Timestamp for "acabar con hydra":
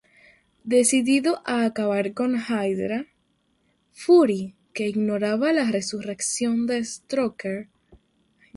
1.63-3.05